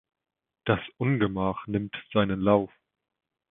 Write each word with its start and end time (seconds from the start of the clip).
Das 0.65 0.79
Ungemach 0.97 1.67
nimmt 1.67 1.93
seinen 2.11 2.39
Lauf. 2.41 2.71